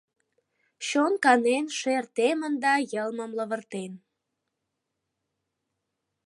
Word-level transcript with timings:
Чон 0.87 1.13
канен, 1.23 1.65
шер 1.77 2.05
темын 2.15 2.53
да 2.63 2.73
йылмым 2.91 3.31
лывыртен. 3.37 3.93